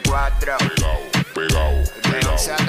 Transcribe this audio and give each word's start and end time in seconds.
94. 0.00 0.56
Pegao, 0.58 0.98
pegao, 1.34 1.72
De 2.10 2.26
11 2.26 2.52
a 2.52 2.56
3. 2.56 2.66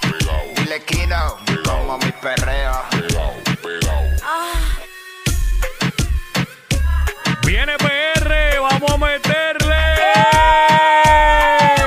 pegao, 0.00 0.42
Dile 0.56 0.82
Kino, 0.84 1.36
como 1.64 1.98
mi 1.98 2.10
perreo. 2.12 2.72
pegao, 2.90 3.34
pegao. 3.62 4.02
Viene 7.44 7.76
PR, 7.78 8.60
vamos 8.60 8.90
a 8.92 8.96
meterle. 8.96 9.76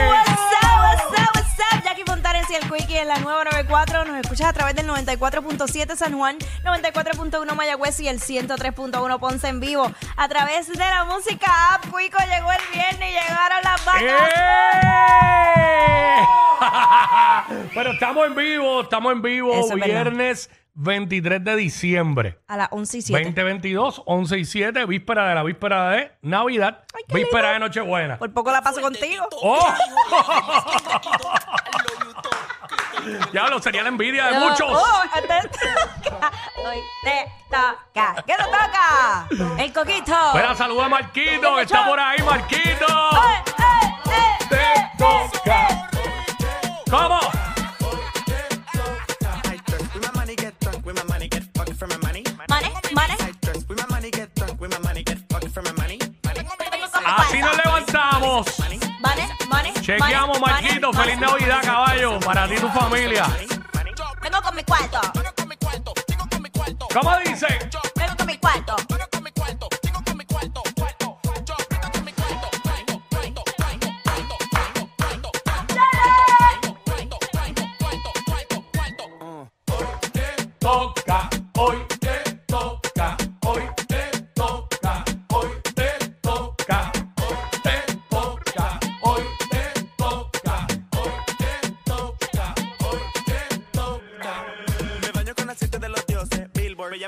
What's 0.07 0.29
up, 0.29 0.79
what's 0.83 1.19
up, 1.19 1.29
what's 1.35 1.59
up? 1.59 1.83
Jackie 1.83 2.03
Fontanes 2.05 2.49
y 2.49 2.55
el 2.55 2.63
Quickie 2.71 2.97
en 2.99 3.07
la 3.07 3.17
nueva 3.19 3.43
94. 3.45 4.05
Nos 4.05 4.17
escuchas 4.21 4.47
a 4.49 4.53
través 4.53 4.75
del 4.75 4.87
94.7 4.87 5.95
San 5.95 6.13
Juan, 6.17 6.37
94.1 6.63 7.53
Mayagüez 7.55 7.99
y 7.99 8.07
el 8.07 8.19
103.1 8.19 9.19
Ponce 9.19 9.47
en 9.47 9.59
vivo. 9.59 9.91
A 10.17 10.27
través 10.27 10.67
de 10.67 10.77
la 10.77 11.03
música 11.05 11.51
app, 11.75 11.83
Quico 11.85 12.17
llegó 12.19 12.51
el 12.51 12.61
viernes 12.73 13.09
y 13.09 13.13
llegaron 13.13 13.59
las 13.63 13.85
vacaciones. 13.85 14.33
¡Eh! 14.35 14.50
Pero 17.73 17.91
estamos 17.91 18.27
en 18.27 18.35
vivo, 18.35 18.81
estamos 18.81 19.13
en 19.13 19.21
vivo. 19.21 19.53
Eso 19.53 19.75
es 19.77 19.83
viernes 19.83 20.49
23 20.73 21.43
de 21.43 21.55
diciembre. 21.55 22.39
A 22.47 22.57
las 22.57 22.67
11 22.71 22.97
y 22.97 23.01
7. 23.01 23.23
2022, 23.23 24.03
11 24.05 24.39
y 24.39 24.45
7, 24.45 24.85
víspera 24.85 25.27
de 25.29 25.35
la 25.35 25.43
víspera 25.43 25.89
de 25.91 26.11
Navidad, 26.21 26.83
Ay, 26.93 27.03
qué 27.07 27.15
víspera 27.15 27.51
lindo. 27.53 27.53
de 27.53 27.59
Nochebuena. 27.69 28.17
Por 28.17 28.33
poco 28.33 28.51
la 28.51 28.61
paso 28.61 28.81
contigo. 28.81 29.25
¡Oh! 29.41 29.73
ya 33.33 33.47
lo 33.47 33.61
sería 33.61 33.83
la 33.83 33.89
envidia 33.89 34.25
de 34.27 34.39
muchos. 34.39 34.69
Oh, 34.69 35.01
te 35.13 35.21
toca. 35.21 36.31
Hoy 36.57 36.77
te 37.03 37.31
toca. 37.49 38.23
¿Qué 38.25 38.33
te 38.33 38.43
toca? 38.43 39.27
El 39.57 39.73
coquito. 39.73 40.27
Espera, 40.27 40.55
saluda 40.55 40.85
a 40.85 40.89
Marquito, 40.89 41.55
que 41.55 41.61
está 41.61 41.85
por 41.85 41.99
ahí, 41.99 42.21
Marquito. 42.23 42.85
¡Eh, 42.85 43.43
eh, 43.59 44.09
eh! 44.11 44.37
Te 44.49 44.97
toca. 44.97 45.89
¿Cómo? 46.89 47.20
Así 57.21 57.39
nos 57.39 57.57
levantamos. 57.57 58.47
Chequeamos, 59.81 60.39
Marquito. 60.39 60.93
Feliz. 60.93 61.19
Navidad, 61.19 61.61
caballo, 61.63 62.19
para 62.19 62.47
ti 62.47 62.55
y 62.55 62.59
tu 62.59 62.69
familia. 62.69 63.25
Vengo 64.21 64.41
con 64.41 64.55
mi 64.55 64.63
cuarto. 64.63 65.01
¿Cómo 65.11 65.21
dice? 65.49 66.01
Vengo 66.07 66.29
con 66.29 66.41
mi 66.41 66.49
cuarto. 66.49 68.00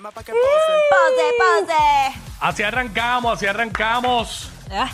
Billboard 0.04 0.10
me 0.10 0.10
llama 0.10 0.12
pa' 0.12 0.24
que 0.24 0.32
pose. 0.32 0.74
Pose, 0.90 1.26
pose. 1.40 2.20
Así 2.42 2.64
arrancamos, 2.64 3.34
así 3.34 3.46
arrancamos. 3.46 4.50
Ah, 4.72 4.90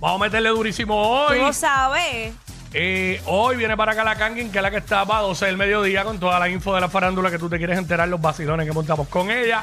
Vamos 0.00 0.20
a 0.20 0.24
meterle 0.24 0.48
durísimo 0.50 0.94
Tú 1.28 1.32
hoy. 1.34 1.40
no 1.40 1.52
sabes. 1.52 2.34
Eh, 2.72 3.22
hoy 3.26 3.56
viene 3.56 3.76
para 3.76 3.92
acá 3.92 4.02
la 4.04 4.16
Kangin, 4.16 4.50
que 4.50 4.58
es 4.58 4.62
la 4.62 4.70
que 4.70 4.78
está 4.78 5.04
para 5.04 5.20
12 5.20 5.46
del 5.46 5.56
mediodía 5.56 6.04
con 6.04 6.18
toda 6.18 6.38
la 6.38 6.48
info 6.48 6.74
de 6.74 6.80
la 6.80 6.88
farándula 6.88 7.30
que 7.30 7.38
tú 7.38 7.48
te 7.48 7.58
quieres 7.58 7.78
enterar, 7.78 8.08
los 8.08 8.20
vacilones 8.20 8.66
que 8.66 8.72
montamos 8.72 9.08
con 9.08 9.30
ella. 9.30 9.62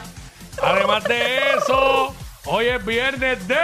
Además 0.61 1.03
de 1.03 1.53
eso, 1.57 2.15
hoy 2.45 2.67
es 2.67 2.85
viernes 2.85 3.47
de... 3.47 3.57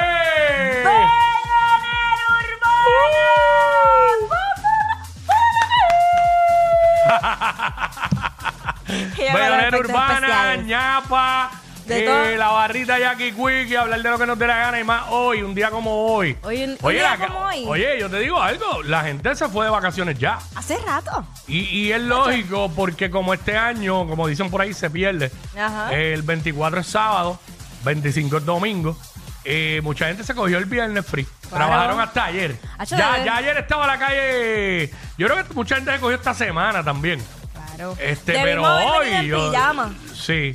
Bellonera 8.88 9.78
Urbana, 9.78 10.56
ñapa, 10.58 11.52
De 11.86 12.04
eh, 12.04 12.06
todo. 12.06 12.36
la 12.38 12.48
barrita 12.50 13.00
Jackie 13.00 13.32
Quick 13.32 13.70
y 13.70 13.76
hablar 13.76 14.02
de 14.02 14.10
lo 14.10 14.18
que 14.20 14.26
nos 14.26 14.38
dé 14.38 14.46
la 14.48 14.58
gana 14.58 14.80
y 14.80 14.84
más 14.84 15.04
hoy, 15.10 15.42
un 15.42 15.56
día 15.56 15.70
como 15.70 16.06
hoy. 16.14 16.36
Hoy 16.44 16.64
un- 16.64 16.78
un 16.82 16.92
día 16.92 17.16
la- 17.18 17.28
como 17.28 17.40
hoy. 17.46 17.66
Oye, 17.68 18.00
yo 18.00 18.10
te 18.10 18.20
digo 18.20 18.42
algo, 18.42 18.84
la 18.84 19.04
gente 19.04 19.34
se 19.36 19.48
fue 19.50 19.66
de 19.66 19.72
vacaciones 19.72 20.18
ya. 20.20 20.38
Hace 20.56 20.78
rato. 20.86 21.26
Y, 21.48 21.60
y 21.60 21.92
es 21.94 22.02
lógico 22.02 22.72
porque 22.76 23.10
como 23.10 23.34
este 23.34 23.58
año, 23.58 24.08
como 24.08 24.28
dicen 24.28 24.50
por 24.50 24.62
ahí, 24.62 24.74
se 24.74 24.90
pierde. 24.90 25.32
Ajá. 25.58 25.94
El 25.94 26.22
24 26.24 26.82
es 26.82 26.88
sábado, 26.88 27.40
25 27.84 28.38
es 28.38 28.46
domingo. 28.46 28.98
eh, 29.50 29.80
mucha 29.82 30.08
gente 30.08 30.26
se 30.26 30.36
cogió 30.36 30.58
el 30.58 30.66
viernes 30.66 31.06
free. 31.06 31.24
Claro. 31.48 31.56
Trabajaron 31.68 32.02
hasta 32.02 32.26
ayer. 32.26 32.60
Hacho, 32.78 32.98
Ya, 32.98 33.24
ya 33.24 33.38
ayer 33.38 33.56
estaba 33.58 33.88
la 33.88 33.98
calle. 33.98 34.92
Yo 35.18 35.26
creo 35.28 35.48
que 35.48 35.54
mucha 35.54 35.76
gente 35.76 35.94
se 35.94 36.00
cogió 36.02 36.18
esta 36.18 36.34
semana 36.34 36.84
también. 36.84 37.24
Claro. 37.78 37.96
Este, 38.00 38.32
Debimos 38.34 38.46
pero 38.46 38.66
haber 38.66 38.88
hoy. 38.88 39.10
venido 39.12 39.38
en 39.38 39.44
yo- 39.46 39.52
pijama. 39.52 39.94
Sí. 40.14 40.54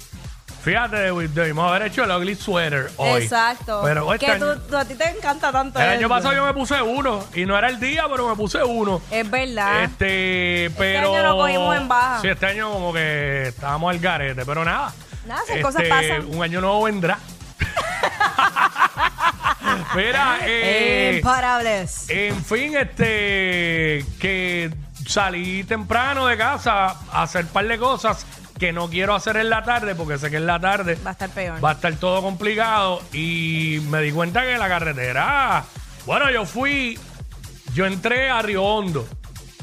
Fíjate, 0.62 0.96
debimos 0.96 1.68
haber 1.68 1.88
hecho 1.88 2.04
el 2.04 2.10
ugly 2.12 2.36
sweater 2.36 2.88
hoy. 2.96 3.22
Exacto. 3.22 3.80
Pero 3.84 4.12
este 4.14 4.26
que 4.26 4.32
año, 4.32 4.54
tú, 4.54 4.60
tú- 4.68 4.76
a 4.76 4.84
ti 4.84 4.94
te 4.94 5.08
encanta 5.10 5.50
tanto. 5.50 5.80
el 5.80 5.88
año 5.88 5.98
eso. 6.00 6.08
pasado 6.08 6.34
yo 6.34 6.46
me 6.46 6.54
puse 6.54 6.80
uno. 6.80 7.24
Y 7.34 7.44
no 7.46 7.58
era 7.58 7.68
el 7.68 7.80
día, 7.80 8.04
pero 8.08 8.28
me 8.28 8.36
puse 8.36 8.62
uno. 8.62 9.02
Es 9.10 9.28
verdad. 9.28 9.82
Este, 9.82 10.70
pero. 10.78 11.12
año 11.14 11.22
lo 11.30 11.36
cogimos 11.36 11.76
en 11.76 11.88
baja. 11.88 12.20
Sí, 12.20 12.28
este 12.28 12.46
año 12.46 12.70
como 12.70 12.92
que 12.92 13.48
estábamos 13.48 13.90
al 13.90 13.98
garete, 13.98 14.46
pero 14.46 14.64
nada. 14.64 14.92
Nada, 15.26 15.40
esas 15.42 15.50
Este, 15.56 15.62
cosas 15.62 15.82
pasan. 15.88 16.26
Un 16.32 16.42
año 16.44 16.60
nuevo 16.60 16.82
vendrá. 16.84 17.18
Mira, 19.96 20.38
eh, 20.42 21.14
Imparables. 21.16 22.08
en 22.08 22.44
fin, 22.44 22.76
este, 22.76 24.04
que 24.20 24.70
salí 25.12 25.62
temprano 25.64 26.26
de 26.26 26.38
casa 26.38 26.86
a 27.12 27.22
hacer 27.22 27.44
un 27.44 27.50
par 27.50 27.66
de 27.66 27.78
cosas 27.78 28.24
que 28.58 28.72
no 28.72 28.88
quiero 28.88 29.14
hacer 29.14 29.36
en 29.36 29.50
la 29.50 29.62
tarde 29.62 29.94
porque 29.94 30.16
sé 30.16 30.30
que 30.30 30.36
en 30.38 30.46
la 30.46 30.58
tarde 30.58 30.96
Va 31.04 31.10
a 31.10 31.12
estar 31.12 31.28
peor. 31.30 31.62
va 31.62 31.70
a 31.70 31.72
estar 31.74 31.92
todo 31.96 32.22
complicado 32.22 33.02
y 33.12 33.80
me 33.90 34.00
di 34.00 34.10
cuenta 34.12 34.42
que 34.42 34.56
la 34.56 34.68
carretera, 34.68 35.64
bueno, 36.06 36.30
yo 36.30 36.46
fui, 36.46 36.98
yo 37.74 37.84
entré 37.84 38.30
a 38.30 38.40
Río 38.40 38.62
Hondo 38.62 39.06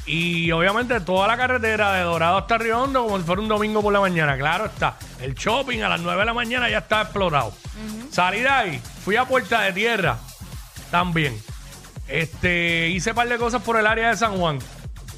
y 0.06 0.52
obviamente 0.52 1.00
toda 1.02 1.28
la 1.28 1.38
carretera 1.38 1.94
de 1.94 2.04
Dorado 2.04 2.38
hasta 2.38 2.58
Río 2.59 2.84
Hondo 2.84 3.04
como 3.06 3.18
si 3.18 3.24
fuera 3.24 3.42
un 3.42 3.48
domingo 3.48 3.82
por 3.82 3.92
la 3.94 4.02
mañana, 4.02 4.38
claro 4.38 4.66
está, 4.66 4.98
el 5.20 5.34
shopping 5.34 5.80
a 5.82 5.90
las 5.90 6.02
9 6.02 6.20
de 6.20 6.26
la 6.26 6.34
mañana 6.34 6.70
ya 6.70 6.80
está 6.80 7.02
explorado. 7.02 7.54
Salí 8.12 8.42
de 8.42 8.50
ahí, 8.50 8.82
fui 9.04 9.16
a 9.16 9.26
Puerta 9.26 9.62
de 9.62 9.74
Tierra 9.74 10.18
también. 10.92 11.36
Este, 12.08 12.90
hice 12.90 13.12
un 13.12 13.16
par 13.16 13.30
de 13.30 13.38
cosas 13.38 13.62
por 13.64 13.78
el 13.80 13.88
área 13.88 14.09
de 14.09 14.18
San 14.18 14.36
Juan. 14.38 14.59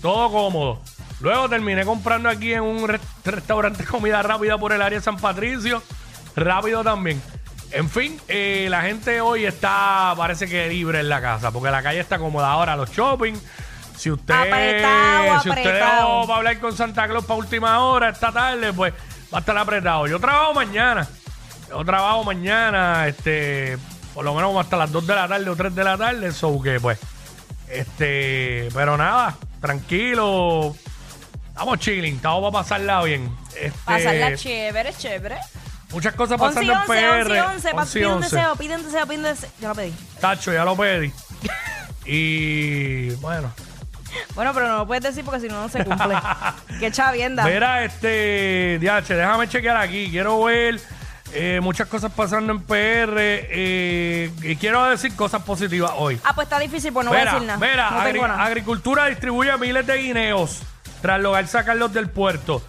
Todo 0.01 0.31
cómodo. 0.31 0.79
Luego 1.19 1.47
terminé 1.49 1.85
comprando 1.85 2.29
aquí 2.29 2.53
en 2.53 2.61
un 2.63 2.87
re- 2.87 2.99
restaurante 3.23 3.83
de 3.83 3.89
comida 3.89 4.21
rápida 4.23 4.57
por 4.57 4.71
el 4.73 4.81
área 4.81 4.97
de 4.99 5.03
San 5.03 5.17
Patricio. 5.17 5.81
Rápido 6.35 6.83
también. 6.83 7.21
En 7.71 7.89
fin, 7.89 8.19
eh, 8.27 8.67
la 8.69 8.81
gente 8.81 9.21
hoy 9.21 9.45
está, 9.45 10.13
parece 10.17 10.47
que 10.47 10.67
libre 10.67 10.99
en 10.99 11.09
la 11.09 11.21
casa, 11.21 11.51
porque 11.51 11.69
la 11.71 11.81
calle 11.81 11.99
está 11.99 12.17
cómoda. 12.19 12.51
Ahora, 12.51 12.75
los 12.75 12.91
shopping, 12.91 13.33
si 13.95 14.11
usted, 14.11 14.33
Apretado, 14.33 15.41
si 15.41 15.49
usted 15.49 15.61
apretado. 15.61 15.95
dejó 16.07 16.27
para 16.27 16.37
hablar 16.37 16.59
con 16.59 16.75
Santa 16.75 17.07
Claus 17.07 17.23
para 17.23 17.37
última 17.39 17.79
hora, 17.79 18.09
esta 18.09 18.31
tarde, 18.31 18.73
pues 18.73 18.93
va 19.33 19.37
a 19.37 19.39
estar 19.39 19.57
apretado. 19.57 20.07
Yo 20.07 20.19
trabajo 20.19 20.53
mañana. 20.53 21.07
Yo 21.69 21.85
trabajo 21.85 22.25
mañana, 22.25 23.07
este, 23.07 23.77
por 24.13 24.25
lo 24.25 24.33
menos 24.33 24.49
como 24.49 24.59
hasta 24.59 24.75
las 24.75 24.91
2 24.91 25.07
de 25.07 25.15
la 25.15 25.27
tarde 25.29 25.49
o 25.49 25.55
3 25.55 25.73
de 25.73 25.83
la 25.85 25.97
tarde, 25.97 26.27
eso 26.27 26.61
que 26.61 26.77
pues, 26.81 26.99
este, 27.69 28.67
pero 28.73 28.97
nada, 28.97 29.35
tranquilo, 29.61 30.75
estamos 31.49 31.79
chilling, 31.79 32.15
estamos 32.15 32.51
para 32.51 32.63
pasarla 32.63 33.03
bien. 33.03 33.29
Este, 33.55 33.71
Pasarla 33.85 34.35
chévere, 34.35 34.93
chévere. 34.93 35.37
muchas 35.91 36.13
cosas 36.15 36.39
11 36.41 36.55
pasando 36.65 36.71
y 36.71 36.75
en 36.75 36.81
11, 36.81 36.93
PR. 36.93 37.41
11 37.41 37.41
11. 37.53 37.71
pa- 37.73 37.81
11 37.81 37.99
y 37.99 38.01
Pide 38.01 38.07
un 38.07 38.13
11. 38.23 38.35
deseo, 38.35 38.55
pide 38.55 38.75
un 38.75 38.83
deseo. 39.23 39.49
Yo 39.61 39.67
lo 39.69 39.75
pedí. 39.75 39.93
Tacho, 40.19 40.51
ya 40.53 40.65
lo 40.65 40.75
pedí. 40.75 41.13
y 42.05 43.09
bueno, 43.15 43.53
Bueno, 44.35 44.51
pero 44.53 44.67
no 44.67 44.77
lo 44.79 44.87
puedes 44.87 45.03
decir 45.03 45.23
porque 45.23 45.39
si 45.41 45.47
no, 45.47 45.61
no 45.61 45.69
se 45.69 45.85
cumple. 45.85 46.15
Qué 46.79 46.91
chavienda. 46.91 47.45
mira, 47.45 47.85
este, 47.85 48.77
DH, 48.81 49.07
déjame 49.15 49.47
chequear 49.47 49.77
aquí, 49.77 50.09
quiero 50.09 50.43
ver 50.43 50.81
eh, 51.33 51.59
muchas 51.61 51.87
cosas 51.87 52.11
pasando 52.11 52.51
en 52.53 52.61
PR 52.61 53.15
eh, 53.17 54.31
y 54.43 54.55
quiero 54.57 54.83
decir 54.85 55.15
cosas 55.15 55.41
positivas 55.43 55.91
hoy. 55.95 56.19
Ah, 56.23 56.33
pues 56.35 56.45
está 56.45 56.59
difícil, 56.59 56.91
pues 56.93 57.05
no 57.05 57.11
voy 57.11 57.19
a 57.19 57.23
Mira, 57.23 57.33
decir 57.33 57.47
nada. 57.47 57.59
mira, 57.59 57.89
no 57.91 58.03
tengo 58.03 58.23
Agri- 58.25 58.27
nada. 58.29 58.43
Agricultura 58.45 59.05
distribuye 59.07 59.57
miles 59.57 59.85
de 59.87 59.97
guineos 59.97 60.61
tras 61.01 61.19
lograr 61.21 61.47
sacarlos 61.47 61.93
del 61.93 62.09
puerto. 62.09 62.61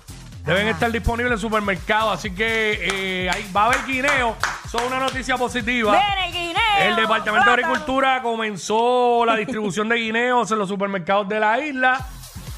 Deben 0.44 0.66
estar 0.66 0.90
disponibles 0.90 1.34
en 1.34 1.38
supermercados, 1.38 2.18
así 2.18 2.32
que 2.34 2.78
eh, 3.26 3.30
ahí 3.30 3.48
va 3.54 3.62
a 3.62 3.66
haber 3.66 3.84
guineo 3.86 4.36
son 4.68 4.84
una 4.86 4.98
noticia 4.98 5.36
positiva. 5.36 5.92
¡Viene 5.92 6.26
el 6.26 6.32
guineo! 6.32 6.62
El 6.80 6.96
Departamento 6.96 7.46
de. 7.46 7.52
Agricultura 7.62 8.22
comenzó 8.22 9.24
la 9.24 9.36
distribución 9.36 9.88
de 9.88 9.96
guineos 9.96 10.50
en 10.50 10.58
los 10.58 10.68
supermercados 10.68 11.28
de 11.28 11.38
la 11.38 11.60
isla. 11.60 12.06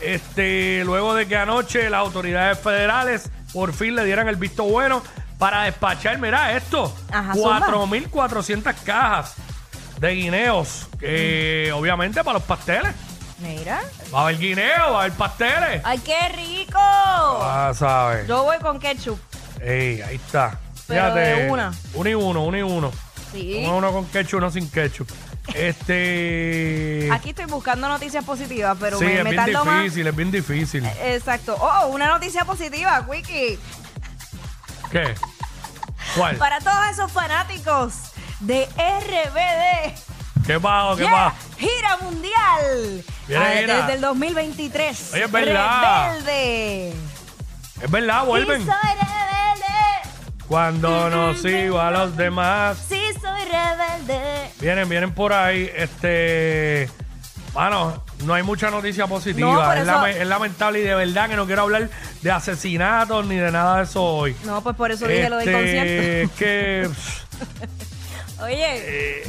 Este, 0.01 0.83
luego 0.85 1.15
de 1.15 1.27
que 1.27 1.37
anoche 1.37 1.89
las 1.91 2.01
autoridades 2.01 2.59
federales 2.59 3.31
por 3.53 3.73
fin 3.73 3.95
le 3.95 4.05
dieran 4.05 4.29
el 4.29 4.37
visto 4.37 4.65
bueno 4.65 5.03
para 5.39 5.63
despachar, 5.65 6.19
mira 6.19 6.57
esto, 6.57 6.95
Ajá, 7.11 7.35
zumba. 7.35 7.61
4.400 7.61 8.75
cajas 8.85 9.35
de 9.99 10.11
guineos, 10.15 10.87
que 10.99 11.69
Mm. 11.73 11.77
obviamente 11.77 12.23
para 12.25 12.35
los 12.39 12.43
pasteles. 12.43 12.95
Mira. 13.39 13.81
Va 14.15 14.21
a 14.21 14.23
haber 14.25 14.39
guineo, 14.39 14.93
va 14.93 14.99
a 15.01 15.05
haber 15.05 15.13
pasteles. 15.13 15.83
¡Ay, 15.85 15.99
qué 15.99 16.29
rico! 16.31 16.79
Ah, 16.79 17.73
sabes. 17.77 18.27
Yo 18.29 18.43
voy 18.45 18.59
con 18.59 18.79
ketchup. 18.79 19.19
Ey, 19.61 20.01
ahí 20.03 20.17
está. 20.17 20.59
Pero 20.87 21.15
de 21.15 21.49
una. 21.51 21.73
Uno 21.95 22.09
y 22.11 22.15
uno, 22.15 22.45
uno 22.45 22.57
y 22.59 22.63
uno. 22.63 22.91
Sí. 23.33 23.63
Uno, 23.65 23.79
uno 23.79 23.93
con 23.93 24.05
ketchup, 24.07 24.39
uno 24.39 24.51
sin 24.51 24.71
ketchup. 24.71 25.11
Este. 25.55 27.09
Aquí 27.13 27.31
estoy 27.31 27.47
buscando 27.47 27.89
noticias 27.89 28.25
positivas, 28.25 28.77
pero 28.81 28.99
sí, 28.99 29.05
me, 29.05 29.19
es 29.19 29.25
me 29.25 29.31
bien 29.31 29.45
tardo 29.45 29.65
más. 29.65 29.83
difícil, 29.83 30.07
es 30.07 30.17
bien 30.17 30.31
difícil. 30.31 30.85
Exacto. 31.03 31.57
Oh, 31.61 31.87
una 31.89 32.07
noticia 32.09 32.45
positiva, 32.45 33.05
Wiki. 33.07 33.59
¿Qué? 34.95 35.13
¿Cuál? 36.17 36.37
Para 36.37 36.61
todos 36.61 36.87
esos 36.89 37.11
fanáticos 37.11 37.95
de 38.39 38.69
RBD. 38.77 40.47
¿Qué 40.47 40.61
pasó? 40.61 40.95
¿Qué 40.97 41.03
Yeah, 41.03 41.35
gira 41.59 41.97
mundial. 42.01 43.05
Viene, 43.27 43.45
Ah, 43.45 43.53
gira. 43.59 43.77
Desde 43.79 43.95
el 43.95 44.01
2023. 44.03 45.11
Oye, 45.15 45.25
es 45.25 45.33
verdad. 45.33 46.13
Rebelde. 46.13 46.91
Es 47.83 47.91
verdad, 47.91 48.25
vuelven. 48.25 48.61
Sí, 48.61 48.67
soy 48.67 48.91
rebelde. 48.93 50.45
Cuando 50.47 51.11
no 51.11 51.35
sigo 51.35 51.81
a 51.81 51.91
los 51.91 52.17
demás. 52.17 52.79
Sí, 52.89 53.03
soy 53.21 53.43
rebelde. 53.51 54.53
Vienen, 54.61 54.89
vienen 54.89 55.13
por 55.13 55.33
ahí. 55.33 55.73
Este. 55.75 56.89
Bueno, 57.53 58.04
no 58.25 58.35
hay 58.35 58.43
mucha 58.43 58.71
noticia 58.71 59.07
positiva. 59.07 59.67
Por 59.67 59.77
es, 59.77 59.83
eso- 59.83 59.93
lame- 59.93 60.21
es 60.21 60.27
lamentable 60.27 60.81
y 60.81 60.83
de 60.83 60.95
verdad 60.95 61.29
que 61.29 61.37
no 61.37 61.47
quiero 61.47 61.63
hablar 61.63 61.91
de 62.23 62.31
asesinatos 62.31 63.27
ni 63.27 63.37
de 63.37 63.51
nada 63.53 63.79
de 63.79 63.85
eso 63.85 64.03
hoy. 64.03 64.37
No, 64.45 64.63
pues 64.63 64.75
por 64.77 64.91
eso 64.91 65.07
dije 65.07 65.29
lo 65.29 65.37
del 65.39 65.49
Este, 65.49 66.29
concierto. 66.29 66.37
que 66.39 66.91
Oye, 68.43 68.67
Eh. 69.21 69.29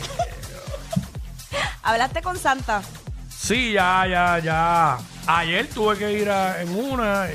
hablaste 1.84 2.22
con 2.22 2.38
Santa. 2.38 2.82
sí, 3.30 3.72
ya, 3.74 4.06
ya, 4.08 4.40
ya. 4.40 4.98
Ayer 5.28 5.68
tuve 5.68 5.98
que 5.98 6.12
ir 6.14 6.30
a- 6.30 6.62
en 6.62 6.76
una. 6.76 7.28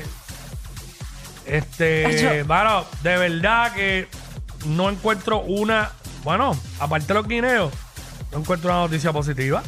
Este, 1.45 2.05
Acho. 2.05 2.45
bueno, 2.47 2.85
de 3.03 3.17
verdad 3.17 3.73
que 3.73 4.07
no 4.65 4.89
encuentro 4.89 5.39
una. 5.39 5.91
Bueno, 6.23 6.55
aparte 6.79 7.07
de 7.07 7.13
los 7.15 7.27
guineos, 7.27 7.73
no 8.31 8.39
encuentro 8.39 8.69
una 8.69 8.79
noticia 8.81 9.11
positiva. 9.11 9.63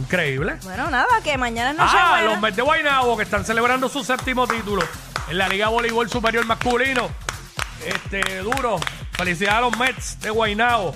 Increíble. 0.00 0.56
Bueno, 0.64 0.90
nada, 0.90 1.06
que 1.22 1.36
mañana 1.36 1.70
es 1.70 1.76
noche 1.76 1.94
Ah, 1.96 2.10
buena. 2.12 2.26
los 2.32 2.40
Mets 2.40 2.56
de 2.56 2.62
Guaynabo 2.62 3.16
que 3.16 3.22
están 3.24 3.44
celebrando 3.44 3.88
su 3.88 4.02
séptimo 4.02 4.46
título 4.46 4.82
en 5.28 5.38
la 5.38 5.48
Liga 5.48 5.68
Voleibol 5.68 6.08
Superior 6.10 6.44
Masculino. 6.46 7.08
Este, 7.84 8.38
duro. 8.38 8.78
Felicidades 9.12 9.58
a 9.58 9.60
los 9.62 9.76
Mets 9.78 10.18
de 10.20 10.30
Guaynabo. 10.30 10.94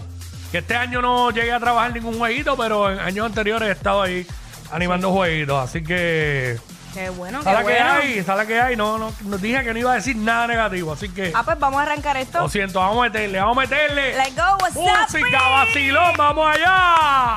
Que 0.50 0.58
este 0.58 0.74
año 0.76 1.02
no 1.02 1.30
llegué 1.32 1.52
a 1.52 1.60
trabajar 1.60 1.92
ningún 1.92 2.16
jueguito, 2.18 2.56
pero 2.56 2.90
en 2.90 2.98
años 3.00 3.26
anteriores 3.26 3.68
he 3.68 3.72
estado 3.72 4.02
ahí 4.02 4.26
animando 4.72 5.10
jueguitos. 5.12 5.68
Así 5.68 5.82
que. 5.82 6.58
Qué 6.94 7.10
bueno, 7.10 7.40
qué 7.40 7.44
Sala 7.44 7.58
que 7.58 7.64
bueno. 7.64 7.92
hay, 7.92 8.22
sala 8.22 8.46
que 8.46 8.60
hay. 8.60 8.76
No, 8.76 8.98
no, 8.98 9.12
no 9.22 9.38
dije 9.38 9.64
que 9.64 9.72
no 9.72 9.78
iba 9.80 9.90
a 9.92 9.96
decir 9.96 10.14
nada 10.16 10.46
negativo. 10.46 10.92
Así 10.92 11.08
que. 11.08 11.32
Ah, 11.34 11.42
pues 11.42 11.58
vamos 11.58 11.80
a 11.80 11.82
arrancar 11.82 12.16
esto. 12.16 12.38
Lo 12.40 12.48
siento, 12.48 12.78
vamos 12.78 12.98
a 12.98 13.02
meterle, 13.10 13.40
vamos 13.40 13.56
a 13.58 13.60
meterle. 13.62 14.14
Let's 14.16 14.36
go, 14.36 14.56
what's 14.60 14.76
up, 14.76 14.82
Música, 14.82 15.08
Free? 15.08 15.32
vacilón, 15.50 16.12
vamos 16.16 16.54
allá. 16.54 17.36